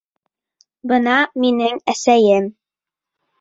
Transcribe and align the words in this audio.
Бына 0.91 1.17
минең 1.43 1.77
әсәйем... 1.95 2.49